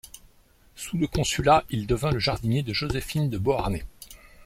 Sous 0.75 0.97
le 0.97 1.05
Consulat, 1.05 1.63
il 1.69 1.85
devint 1.85 2.09
le 2.09 2.17
jardinier 2.17 2.63
de 2.63 2.73
Joséphine 2.73 3.29
de 3.29 3.37
Beauharnais. 3.37 3.85